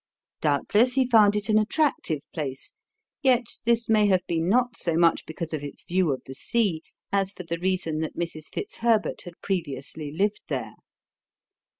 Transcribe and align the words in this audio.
Doubtless 0.41 0.93
he 0.93 1.07
found 1.07 1.35
it 1.35 1.47
an 1.47 1.59
attractive 1.59 2.23
place, 2.33 2.73
yet 3.21 3.45
this 3.65 3.87
may 3.87 4.07
have 4.07 4.25
been 4.25 4.49
not 4.49 4.75
so 4.75 4.97
much 4.97 5.27
because 5.27 5.53
of 5.53 5.63
its 5.63 5.83
view 5.83 6.11
of 6.11 6.23
the 6.25 6.33
sea 6.33 6.81
as 7.11 7.31
for 7.33 7.43
the 7.43 7.59
reason 7.59 7.99
that 7.99 8.17
Mrs. 8.17 8.45
Fitzherbert 8.51 9.21
had 9.25 9.39
previously 9.43 10.11
lived 10.11 10.41
there. 10.47 10.73